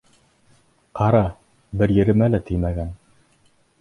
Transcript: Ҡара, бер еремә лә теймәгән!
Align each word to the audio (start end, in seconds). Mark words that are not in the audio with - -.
Ҡара, 0.99 1.21
бер 1.81 1.93
еремә 1.99 2.31
лә 2.33 2.41
теймәгән! 2.49 2.91